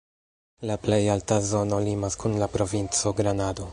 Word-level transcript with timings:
La 0.69 0.77
plej 0.85 0.99
alta 1.15 1.37
zono 1.49 1.81
limas 1.89 2.17
kun 2.25 2.39
la 2.45 2.49
provinco 2.57 3.15
Granado. 3.21 3.69